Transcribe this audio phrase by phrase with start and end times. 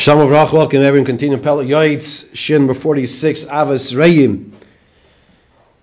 [0.00, 1.04] Shalom Avrach, welcome everyone.
[1.04, 4.50] Continue Pele Yoetz, Shin 46, Ahavas Re'im.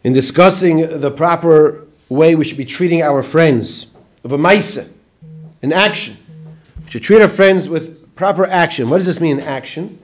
[0.04, 3.86] In discussing the proper way we should be treating our friends
[4.24, 4.92] of a maisa,
[5.62, 6.18] an action.
[6.86, 8.90] We should treat our friends with proper action.
[8.90, 10.00] What does this mean, action?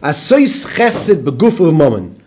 [0.00, 2.20] Asois chesed beguf of a moment.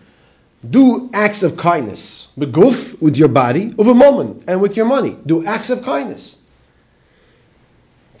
[0.68, 2.30] Do acts of kindness.
[2.38, 5.16] Beguf, with your body, of a moment, and with your money.
[5.24, 6.36] Do acts of kindness.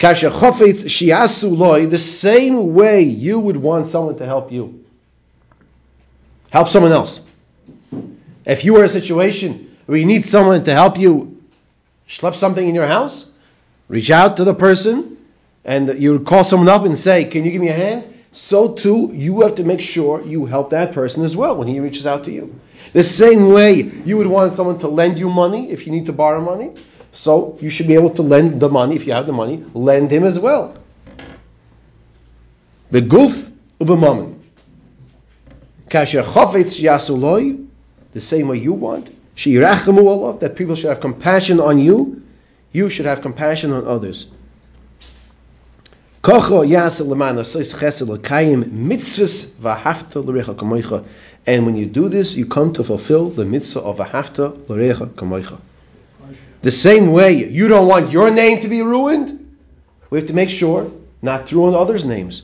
[0.00, 4.82] Kasha chofetz shiasu loy, the same way you would want someone to help you.
[6.50, 7.20] Help someone else.
[8.46, 11.42] If you are in a situation where you need someone to help you
[12.08, 13.26] schlep something in your house,
[13.88, 15.18] reach out to the person
[15.66, 18.04] and you call someone up and say, Can you give me a hand?
[18.32, 21.78] So too, you have to make sure you help that person as well when he
[21.78, 22.58] reaches out to you.
[22.94, 26.14] The same way you would want someone to lend you money if you need to
[26.14, 26.72] borrow money,
[27.12, 30.12] so you should be able to lend the money, if you have the money, lend
[30.12, 30.74] him as well.
[32.90, 32.98] The
[33.80, 34.42] a moment.
[35.88, 37.66] Kasher chafetz yasuloi,
[38.12, 39.10] the same way you want.
[39.36, 42.22] Shirachamu Allah, that people should have compassion on you.
[42.72, 44.26] You should have compassion on others.
[46.22, 51.04] Kocho lemana sois chesed l'kayim mitzvahs v'hafta l'recha kamoicha.
[51.46, 55.58] And when you do this, you come to fulfill the mitzvah of v'hafta l'recha kamoicha.
[56.62, 59.56] The same way you don't want your name to be ruined,
[60.10, 60.90] we have to make sure
[61.22, 62.42] not to ruin others' names.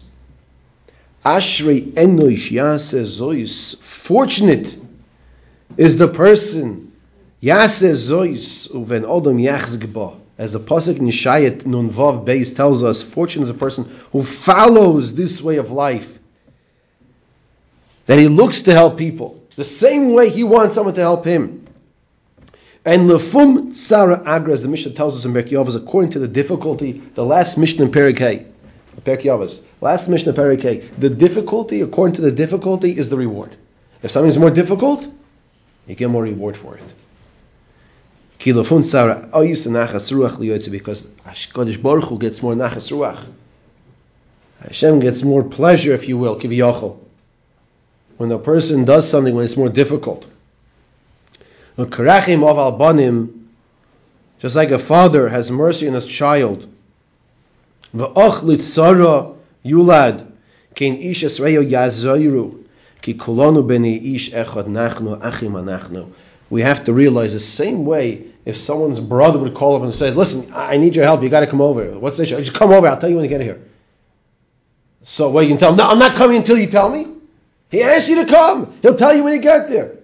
[1.25, 3.77] Ashrei enoish yaseh zois.
[3.77, 4.77] Fortunate
[5.77, 6.93] is the person
[7.43, 10.17] yaseh zois uven odom yachzgba.
[10.39, 14.23] As the pasuk in Yeshayat Nun Vav Beis tells us, fortunate is a person who
[14.23, 16.19] follows this way of life.
[18.05, 21.66] That he looks to help people the same way he wants someone to help him.
[22.87, 26.29] And lefum Sarah Agra, as the Mishnah tells us in Perek Yavas, according to the
[26.29, 28.45] difficulty, the last Mishnah in Perek
[29.03, 33.57] Yavas, last Mishnah Perek the difficulty, according to the difficulty, is the reward.
[34.05, 35.05] If something's more difficult,
[35.89, 36.95] you get more reward for it.
[38.39, 43.19] Kilofun Sarah Ayus Nachas Ruach Liyotze, because Hashkadosh Baruch Hu gets more Nachas Ruach.
[44.61, 47.01] Hashem gets more pleasure, if you will, Kiviyachol.
[48.17, 50.29] When a person does something when it's more difficult.
[51.85, 53.45] Karachim of Albanim,
[54.39, 56.67] just like a father has mercy on his child.
[57.95, 58.43] Yulad,
[60.81, 61.23] ish
[63.67, 66.13] beni ish nachnu.
[66.49, 70.13] We have to realize the same way if someone's brother would call up and say,
[70.13, 71.99] listen, I need your help, you got to come over.
[71.99, 72.39] What's the issue?
[72.39, 73.61] Just come over, I'll tell you when you get here.
[75.03, 77.09] So, well, you can tell him, no, I'm not coming until you tell me.
[77.71, 78.73] He asked you to come.
[78.83, 79.97] He'll tell you when you get there.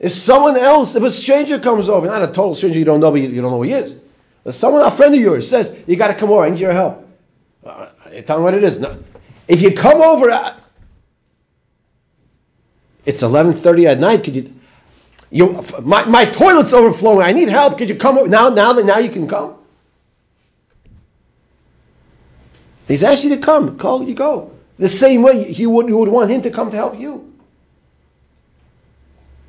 [0.00, 3.10] If someone else, if a stranger comes over, not a total stranger you don't know,
[3.10, 3.96] but you, you don't know who he is.
[4.46, 6.72] If someone, a friend of yours, says, you got to come over, I need your
[6.72, 7.06] help.
[7.62, 7.88] Uh,
[8.24, 8.78] tell him what it is.
[8.78, 8.98] No.
[9.46, 10.56] If you come over, uh,
[13.04, 14.54] it's 11.30 at night, could you,
[15.30, 18.28] you, my, my toilet's overflowing, I need help, could you come over?
[18.28, 19.56] Now, now that now you can come?
[22.88, 24.52] He's asked you to come, call, you go.
[24.78, 27.29] The same way you would, you would want him to come to help you.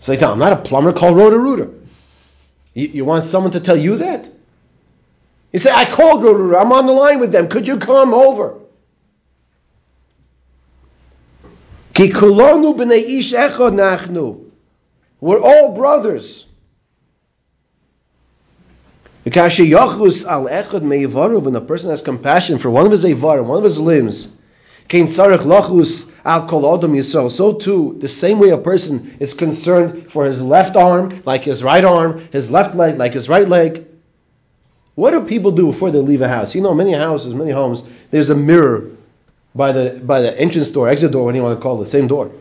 [0.01, 1.69] So you tell I'm not a plumber, call Roto Rooter.
[2.73, 4.29] You, you, want someone to tell you that?
[5.53, 8.13] You say, I called Roto Rooter, I'm on the line with them, could you come
[8.13, 8.57] over?
[15.19, 16.47] We're all brothers.
[19.27, 24.29] Al when a person has compassion for one of his one of his limbs,
[26.23, 27.31] al kol adam yisrael.
[27.31, 31.63] So too, the same way a person is concerned for his left arm, like his
[31.63, 33.85] right arm, his left leg, like his right leg.
[34.95, 36.53] What do people do before they leave a house?
[36.53, 38.91] You know, many houses, many homes, there's a mirror
[39.55, 41.89] by the by the entrance door, exit door, what do you want to call it,
[41.89, 42.31] same door.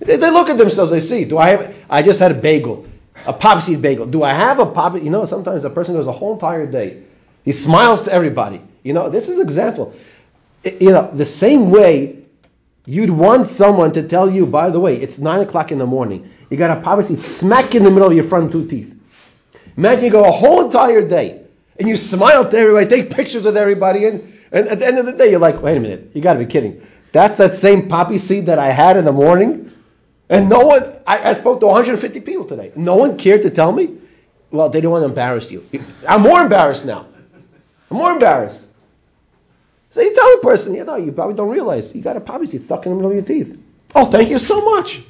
[0.00, 2.86] They, they look at themselves, they see, do I have, I just had a bagel,
[3.26, 4.06] a poppy seed bagel.
[4.06, 7.02] Do I have a poppy, you know, sometimes a person goes a whole entire day.
[7.44, 8.60] He smiles to everybody.
[8.82, 9.94] You know, this is an example.
[10.64, 12.19] You know, the same way
[12.86, 16.30] you'd want someone to tell you, by the way, it's 9 o'clock in the morning.
[16.50, 18.98] You got a poppy seed smack in the middle of your front two teeth.
[19.76, 21.42] Imagine you go a whole entire day
[21.78, 25.06] and you smile to everybody, take pictures with everybody, and, and at the end of
[25.06, 26.86] the day, you're like, wait a minute, you got to be kidding.
[27.12, 29.72] That's that same poppy seed that I had in the morning.
[30.28, 32.70] And no one, I, I, spoke to 150 people today.
[32.76, 33.96] No one cared to tell me.
[34.52, 35.66] Well, they didn't want to embarrass you.
[36.08, 37.06] I'm more embarrassed now.
[37.90, 38.68] I'm more embarrassed.
[39.90, 42.46] So you tell the person, you know, you probably don't realize you got a poppy
[42.46, 43.60] seed stuck in the middle of your teeth.
[43.94, 45.02] Oh, thank you so much.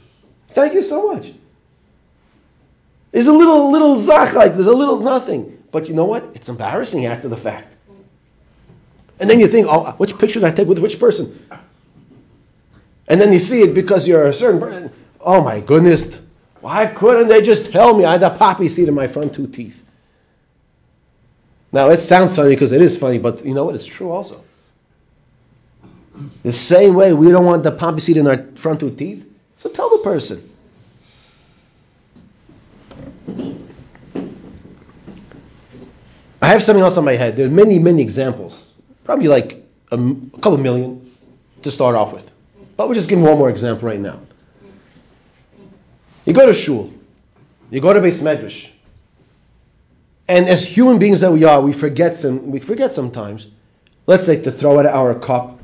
[0.48, 1.32] Thank you so much.
[3.12, 5.62] There's a little, little zach like there's a little nothing.
[5.70, 6.24] But you know what?
[6.34, 7.76] It's embarrassing after the fact.
[9.18, 11.46] And then you think, oh, which picture did I take with which person?
[13.06, 14.92] And then you see it because you're a certain person.
[15.20, 16.22] Oh my goodness,
[16.60, 19.46] why couldn't they just tell me I had a poppy seed in my front two
[19.46, 19.84] teeth?
[21.72, 23.74] Now it sounds funny because it is funny, but you know what?
[23.74, 24.42] It's true also.
[26.42, 29.68] The same way we don't want the poppy seed in our front two teeth, so
[29.68, 30.50] tell the person.
[36.42, 37.36] I have something else on my head.
[37.36, 38.66] There are many, many examples.
[39.04, 39.62] Probably like
[39.92, 41.10] a, a couple million
[41.62, 42.32] to start off with.
[42.76, 44.20] But we'll just give one more example right now.
[46.24, 46.92] You go to shul.
[47.70, 48.70] You go to beis medrash.
[50.28, 53.46] And as human beings that we are, we forget some, we forget sometimes.
[54.06, 55.59] Let's say to throw out our cup.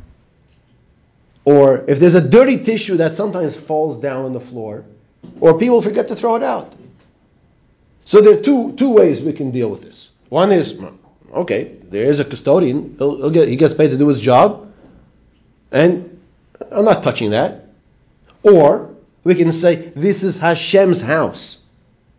[1.47, 4.85] Or if there's a dirty tissue that sometimes falls down on the floor,
[5.41, 6.75] or people forget to throw it out.
[8.05, 10.11] So there are two, two ways we can deal with this.
[10.29, 10.79] One is,
[11.33, 12.97] okay, there is a custodian.
[12.99, 14.73] He'll, he'll get, he gets paid to do his job,
[15.71, 16.21] and
[16.73, 17.69] I'm not touching that.
[18.43, 21.59] Or we can say, this is Hashem's house.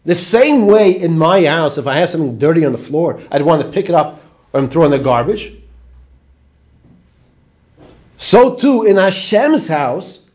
[0.06, 3.41] The same way in my house, if I have something dirty on the floor, I'd
[3.41, 4.21] want to pick it up
[4.53, 5.53] and throw in the garbage.
[8.17, 10.25] So too, in Hashem's house,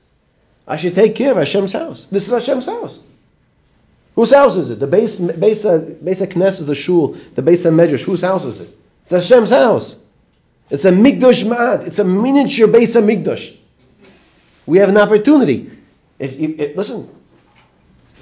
[0.67, 2.06] I should take care of Hashem's house.
[2.11, 2.99] This is Hashem's house.
[4.14, 4.79] Whose house is it?
[4.79, 5.64] The beis, beis,
[6.02, 8.02] beis Knesset, the shul, the beis Medrash.
[8.02, 8.79] Whose house is it?
[9.02, 9.96] It's Hashem's house.
[10.70, 11.87] It's a Mikdash Ma'at.
[11.87, 13.56] It's a miniature base of Mikdash.
[14.64, 15.70] We have an opportunity.
[16.19, 17.11] If, you, if listen,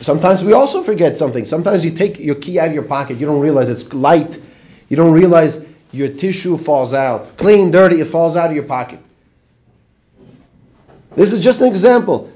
[0.01, 1.45] sometimes we also forget something.
[1.45, 3.19] Sometimes you take your key out of your pocket.
[3.19, 4.41] You don't realize it's light.
[4.89, 7.37] You don't realize your tissue falls out.
[7.37, 9.01] Clean, dirty, it falls out of your pocket.
[11.15, 12.31] This is just an example.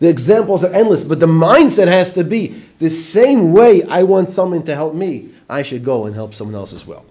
[0.00, 4.28] The examples are endless, but the mindset has to be the same way I want
[4.28, 7.04] someone to help me, I should go and help someone else as well.